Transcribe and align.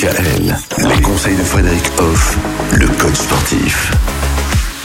DKL. 0.00 0.56
Les 0.88 1.02
conseils 1.02 1.36
de 1.36 1.42
Frédéric 1.42 1.84
Hoff, 1.98 2.38
le 2.72 2.86
coach 2.86 3.16
sportif. 3.16 3.92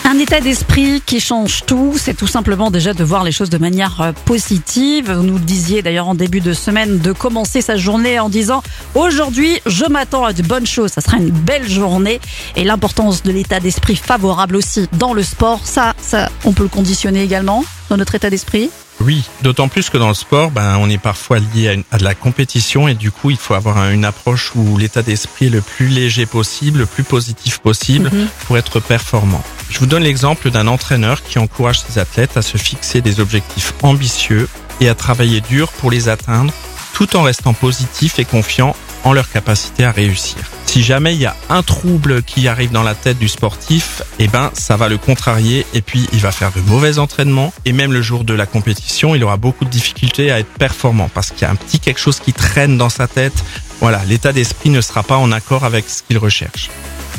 Un 0.03 0.19
état 0.19 0.41
d'esprit 0.41 1.01
qui 1.05 1.21
change 1.21 1.65
tout, 1.65 1.93
c'est 1.97 2.15
tout 2.15 2.27
simplement 2.27 2.69
déjà 2.69 2.93
de 2.93 3.01
voir 3.05 3.23
les 3.23 3.31
choses 3.31 3.49
de 3.49 3.57
manière 3.57 4.01
euh, 4.01 4.11
positive. 4.25 5.13
Vous 5.13 5.23
nous 5.23 5.39
disiez 5.39 5.81
d'ailleurs 5.81 6.09
en 6.09 6.15
début 6.15 6.41
de 6.41 6.51
semaine 6.51 6.99
de 6.99 7.13
commencer 7.13 7.61
sa 7.61 7.77
journée 7.77 8.19
en 8.19 8.27
disant 8.27 8.61
aujourd'hui 8.93 9.61
je 9.65 9.85
m'attends 9.85 10.25
à 10.25 10.33
de 10.33 10.43
bonnes 10.43 10.67
choses, 10.67 10.91
ça 10.91 10.99
sera 10.99 11.15
une 11.15 11.29
belle 11.29 11.69
journée 11.69 12.19
et 12.57 12.65
l'importance 12.65 13.23
de 13.23 13.31
l'état 13.31 13.61
d'esprit 13.61 13.95
favorable 13.95 14.57
aussi 14.57 14.85
dans 14.93 15.13
le 15.13 15.23
sport, 15.23 15.61
ça, 15.63 15.93
ça 15.97 16.29
on 16.43 16.51
peut 16.51 16.63
le 16.63 16.69
conditionner 16.69 17.23
également 17.23 17.63
dans 17.89 17.95
notre 17.95 18.15
état 18.15 18.29
d'esprit? 18.29 18.69
Oui, 19.01 19.23
d'autant 19.41 19.67
plus 19.67 19.89
que 19.89 19.97
dans 19.97 20.07
le 20.07 20.13
sport, 20.13 20.51
ben, 20.51 20.77
on 20.79 20.89
est 20.89 20.97
parfois 20.97 21.37
lié 21.39 21.67
à, 21.67 21.73
une- 21.73 21.83
à 21.91 21.97
de 21.97 22.03
la 22.03 22.15
compétition 22.15 22.87
et 22.87 22.93
du 22.93 23.11
coup, 23.11 23.29
il 23.29 23.37
faut 23.37 23.53
avoir 23.53 23.77
un- 23.77 23.91
une 23.91 24.05
approche 24.05 24.51
où 24.55 24.77
l'état 24.77 25.01
d'esprit 25.01 25.47
est 25.47 25.49
le 25.49 25.61
plus 25.61 25.87
léger 25.87 26.25
possible, 26.25 26.79
le 26.79 26.85
plus 26.85 27.03
positif 27.03 27.59
possible 27.59 28.09
Mhm. 28.11 28.27
pour 28.47 28.57
être 28.57 28.79
performant. 28.79 29.43
Je 29.69 29.79
vous 29.79 29.85
donne 29.85 30.03
l'exemple 30.03 30.49
d'un 30.49 30.67
entraîneur 30.67 31.23
qui 31.23 31.39
encourage 31.39 31.81
ses 31.81 31.99
athlètes 31.99 32.37
à 32.37 32.41
se 32.41 32.57
fixer 32.57 33.01
des 33.01 33.19
objectifs 33.19 33.73
ambitieux 33.83 34.47
et 34.79 34.87
à 34.87 34.95
travailler 34.95 35.41
dur 35.41 35.69
pour 35.73 35.91
les 35.91 36.07
atteindre 36.09 36.53
tout 36.93 37.15
en 37.17 37.23
restant 37.23 37.53
positif 37.53 38.17
et 38.19 38.25
confiant 38.25 38.75
en 39.03 39.11
leur 39.11 39.29
capacité 39.29 39.83
à 39.83 39.91
réussir. 39.91 40.37
Si 40.75 40.83
jamais 40.83 41.15
il 41.15 41.21
y 41.21 41.25
a 41.25 41.37
un 41.47 41.63
trouble 41.63 42.21
qui 42.21 42.49
arrive 42.49 42.73
dans 42.73 42.83
la 42.83 42.95
tête 42.95 43.17
du 43.17 43.29
sportif, 43.29 44.01
eh 44.19 44.27
ben 44.27 44.51
ça 44.53 44.75
va 44.75 44.89
le 44.89 44.97
contrarier 44.97 45.65
et 45.73 45.81
puis 45.81 46.05
il 46.11 46.19
va 46.19 46.33
faire 46.33 46.51
de 46.51 46.59
mauvais 46.59 46.99
entraînements 46.99 47.53
et 47.63 47.71
même 47.71 47.93
le 47.93 48.01
jour 48.01 48.25
de 48.25 48.33
la 48.33 48.45
compétition, 48.45 49.15
il 49.15 49.23
aura 49.23 49.37
beaucoup 49.37 49.63
de 49.63 49.69
difficultés 49.69 50.33
à 50.33 50.39
être 50.39 50.51
performant 50.59 51.09
parce 51.13 51.31
qu'il 51.31 51.43
y 51.43 51.45
a 51.45 51.49
un 51.49 51.55
petit 51.55 51.79
quelque 51.79 52.01
chose 52.01 52.19
qui 52.19 52.33
traîne 52.33 52.77
dans 52.77 52.89
sa 52.89 53.07
tête. 53.07 53.45
Voilà, 53.79 54.03
l'état 54.03 54.33
d'esprit 54.33 54.69
ne 54.69 54.81
sera 54.81 55.01
pas 55.01 55.15
en 55.15 55.31
accord 55.31 55.63
avec 55.63 55.89
ce 55.89 56.03
qu'il 56.03 56.17
recherche. 56.17 56.69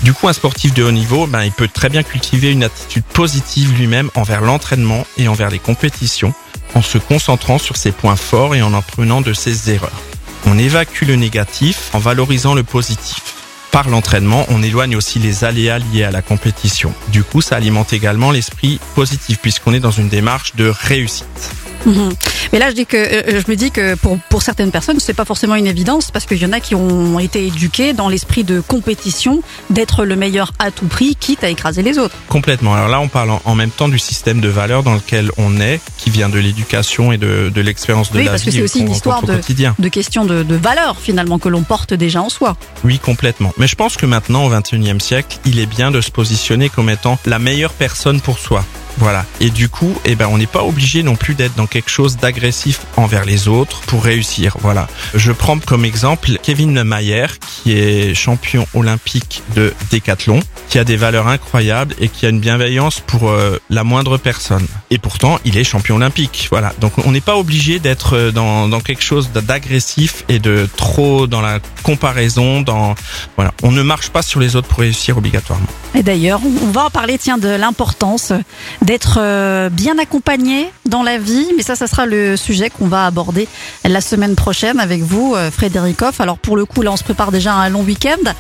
Du 0.03 0.13
coup, 0.13 0.29
un 0.29 0.35
sportif 0.35 0.75
de 0.75 0.83
haut 0.83 0.93
niveau, 0.93 1.27
ben, 1.27 1.43
il 1.43 1.51
peut 1.51 1.67
très 1.67 1.89
bien 1.89 2.03
cultiver 2.03 2.53
une 2.53 2.63
attitude 2.63 3.05
positive 3.05 3.73
lui-même 3.73 4.11
envers 4.17 4.43
l'entraînement 4.43 5.07
et 5.17 5.29
envers 5.29 5.49
les 5.49 5.61
compétitions, 5.61 6.35
en 6.75 6.83
se 6.83 6.99
concentrant 6.99 7.57
sur 7.57 7.79
ses 7.79 7.93
points 7.93 8.17
forts 8.17 8.55
et 8.55 8.61
en 8.61 8.75
apprenant 8.75 9.23
de 9.23 9.33
ses 9.33 9.71
erreurs. 9.71 10.03
On 10.45 10.59
évacue 10.59 11.07
le 11.07 11.17
négatif 11.17 11.89
en 11.95 11.99
valorisant 12.01 12.53
le 12.53 12.63
positif. 12.63 13.36
Par 13.73 13.89
l'entraînement, 13.89 14.47
on 14.49 14.63
éloigne 14.63 14.97
aussi 14.97 15.19
les 15.19 15.45
aléas 15.45 15.79
liés 15.79 16.05
à 16.05 16.11
la 16.11 16.23
compétition. 16.23 16.93
Du 17.09 17.23
coup, 17.23 17.43
ça 17.43 17.57
alimente 17.57 17.93
également 17.93 18.31
l'esprit 18.31 18.81
positif 18.95 19.39
puisqu'on 19.41 19.75
est 19.75 19.81
dans 19.81 19.91
une 19.91 20.09
démarche 20.09 20.55
de 20.57 20.73
réussite. 20.75 21.66
Mhm. 21.87 22.11
Mais 22.53 22.59
là, 22.59 22.69
je 22.71 22.75
dis 22.75 22.85
que 22.87 22.97
euh, 22.97 23.41
je 23.45 23.51
me 23.51 23.57
dis 23.57 23.71
que 23.71 23.95
pour 23.95 24.19
pour 24.29 24.43
certaines 24.43 24.71
personnes, 24.71 25.01
c'est 25.01 25.15
pas 25.15 25.25
forcément 25.25 25.55
une 25.55 25.67
évidence 25.67 26.11
parce 26.11 26.27
qu'il 26.27 26.39
y 26.39 26.45
en 26.47 26.53
a 26.53 26.61
qui 26.61 26.75
ont 26.75 27.19
été 27.19 27.47
éduqués 27.47 27.93
dans 27.93 28.09
l'esprit 28.09 28.45
de 28.45 28.61
compétition, 28.61 29.41
d'être 29.71 30.05
le 30.05 30.17
meilleur 30.17 30.53
à 30.59 30.71
tout 30.71 30.87
prix, 30.87 31.17
quitte 31.17 31.43
à 31.45 31.49
écraser 31.49 31.83
les 31.83 31.99
autres. 31.99 32.15
Complètement. 32.29 32.75
Alors 32.75 32.89
là, 32.89 33.01
on 33.01 33.09
parle 33.09 33.31
en- 33.45 33.55
même 33.55 33.71
temps 33.71 33.89
du 33.89 33.99
système 33.99 34.41
de 34.41 34.49
valeurs 34.49 34.83
dans 34.83 34.95
lequel 34.95 35.31
on 35.39 35.61
est, 35.61 35.81
qui 35.97 36.11
vient 36.11 36.29
de 36.29 36.39
l'éducation 36.39 37.11
et 37.13 37.17
de, 37.19 37.51
de 37.55 37.61
l'expérience 37.63 38.13
de 38.13 38.19
Oui, 38.19 38.25
la 38.25 38.33
parce 38.33 38.43
que 38.43 38.51
vie 38.51 38.57
c'est 38.59 38.63
aussi 38.63 38.81
une 38.81 38.91
histoire 38.91 39.23
de-. 39.23 39.41
De 39.79 39.89
questions 39.89 40.25
de, 40.27 40.43
de 40.43 40.55
valeurs 40.57 40.97
finalement 41.01 41.39
que 41.39 41.49
l'on 41.49 41.63
porte 41.63 41.95
déjà 41.95 42.21
en 42.21 42.29
soi. 42.29 42.57
Oui, 42.85 42.99
complètement. 42.99 43.53
Mais 43.59 43.67
je 43.67 43.75
pense 43.77 43.97
que 43.97 44.05
maintenant, 44.07 44.45
au 44.45 44.51
21e 44.51 45.01
siècle, 45.01 45.39
il 45.47 45.59
est 45.59 45.67
bien 45.67 45.91
de 45.91 46.01
se 46.01 46.11
positionner 46.11 46.69
comme 46.69 46.91
étant 46.91 47.19
la 47.27 47.39
meilleure 47.39 47.73
personne 47.73 48.21
pour 48.21 48.39
soi. 48.39 48.65
Voilà. 48.99 49.25
Et 49.41 49.51
du 49.51 49.69
coup, 49.69 49.95
eh 50.05 50.15
ben, 50.15 50.29
on 50.31 50.39
n'est 50.39 50.47
pas 50.47 50.63
obligé 50.63 51.03
non 51.03 51.17
plus 51.17 51.35
d'être 51.35 51.55
dans 51.55 51.67
quelque 51.67 51.91
chose 51.91 52.17
d'agressif 52.17 52.81
envers 52.97 53.25
les 53.25 53.49
autres 53.49 53.81
pour 53.83 54.05
réussir. 54.05 54.57
Voilà. 54.61 54.89
Je 55.15 55.33
prends 55.33 55.59
comme 55.59 55.85
exemple 55.85 56.31
Kevin 56.43 56.83
Mayer, 56.83 57.27
qui 57.41 57.73
est 57.73 58.15
champion 58.15 58.67
olympique 58.75 59.43
de 59.55 59.75
décathlon, 59.91 60.41
qui 60.69 60.79
a 60.79 60.85
des 60.85 60.97
valeurs 60.97 61.29
incroyables 61.29 61.95
et 62.01 62.09
qui 62.09 62.27
a 62.27 62.31
une 62.31 62.41
bienveillance 62.41 63.01
pour 63.01 63.29
euh, 63.29 63.61
la 63.71 63.85
moindre 63.85 64.17
personne. 64.17 64.67
Et 64.91 64.99
pourtant, 64.99 65.39
il 65.45 65.59
est 65.59 65.65
champion 65.65 65.97
olympique. 65.97 66.49
Voilà. 66.51 66.73
Donc, 66.81 66.93
on 67.05 67.13
n'est 67.13 67.21
pas 67.21 67.37
obligé 67.37 67.79
d'être 67.79 68.17
euh, 68.17 68.31
dans, 68.33 68.69
dans 68.69 68.81
quelque 68.81 69.03
chose 69.03 69.31
d'agressif 69.33 70.25
et 70.29 70.39
de 70.39 70.69
trop 70.77 71.27
dans 71.27 71.41
la 71.41 71.61
comparaison, 71.83 72.61
dans, 72.63 72.95
voilà. 73.37 73.53
On 73.63 73.73
ne 73.73 73.83
marche 73.83 74.11
pas 74.11 74.23
sur 74.23 74.41
les 74.41 74.57
autres 74.57 74.69
pour 74.69 74.81
réussir 74.81 75.17
obligatoirement. 75.19 75.67
Et 75.97 76.03
d'ailleurs, 76.03 76.41
on 76.45 76.71
va 76.73 76.85
en 76.85 76.91
parler 76.91 77.17
tiens 77.17 77.39
de 77.39 77.49
l'importance 77.49 78.35
d'être 78.83 79.17
euh, 79.19 79.71
bien 79.71 79.99
accompagné 79.99 80.71
dans 80.85 81.03
la 81.03 81.17
vie, 81.17 81.47
mais 81.57 81.63
ça 81.63 81.75
ça 81.75 81.87
sera 81.87 82.05
le 82.05 82.37
sujet 82.37 82.69
qu'on 82.69 82.87
va 82.87 83.07
aborder 83.07 83.49
la 83.83 84.03
semaine 84.03 84.37
prochaine 84.37 84.79
avec 84.79 85.01
vous 85.01 85.35
euh, 85.35 85.51
Frédéric 85.51 86.03
Hoff. 86.03 86.21
Alors 86.21 86.37
pour 86.37 86.59
le 86.59 86.67
coup 86.67 86.83
là, 86.83 86.93
on 86.93 86.97
se 86.99 87.05
prépare 87.05 87.33
déjà 87.33 87.55
à 87.55 87.57
un 87.57 87.71
long 87.71 87.81
week-end 87.81 88.31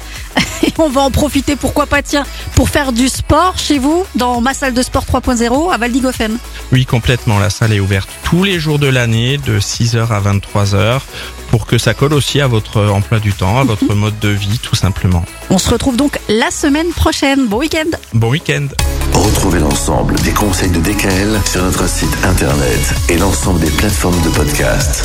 et 0.66 0.72
on 0.78 0.88
va 0.88 1.02
en 1.02 1.10
profiter 1.10 1.56
pourquoi 1.56 1.86
pas 1.86 2.02
tiens 2.02 2.24
pour 2.54 2.68
faire 2.68 2.92
du 2.92 3.08
sport 3.08 3.58
chez 3.58 3.78
vous 3.78 4.04
dans 4.14 4.40
ma 4.40 4.54
salle 4.54 4.74
de 4.74 4.82
sport 4.82 5.04
3.0 5.04 5.72
à 5.72 5.78
Valdigofen. 5.78 6.38
Oui, 6.72 6.86
complètement. 6.86 7.38
La 7.38 7.50
salle 7.50 7.72
est 7.72 7.80
ouverte 7.80 8.08
tous 8.24 8.44
les 8.44 8.58
jours 8.58 8.78
de 8.78 8.86
l'année, 8.86 9.38
de 9.38 9.58
6h 9.60 10.08
à 10.08 10.20
23h, 10.20 11.00
pour 11.50 11.66
que 11.66 11.78
ça 11.78 11.94
colle 11.94 12.12
aussi 12.12 12.40
à 12.40 12.46
votre 12.46 12.84
emploi 12.88 13.18
du 13.18 13.32
temps, 13.32 13.58
à 13.58 13.64
votre 13.72 13.94
mode 13.94 14.18
de 14.18 14.28
vie, 14.28 14.58
tout 14.58 14.76
simplement. 14.76 15.24
On 15.50 15.58
se 15.58 15.70
retrouve 15.70 15.96
donc 15.96 16.18
la 16.28 16.50
semaine 16.50 16.88
prochaine. 16.88 17.46
Bon 17.46 17.58
week-end. 17.58 17.90
Bon 18.12 18.30
week-end 18.30 18.66
Retrouvez 19.12 19.60
l'ensemble 19.60 20.14
des 20.20 20.32
conseils 20.32 20.70
de 20.70 20.80
DKL 20.80 21.40
sur 21.50 21.62
notre 21.62 21.88
site 21.88 22.16
internet 22.24 22.94
et 23.08 23.16
l'ensemble 23.16 23.60
des 23.60 23.70
plateformes 23.70 24.20
de 24.22 24.28
podcast. 24.28 25.04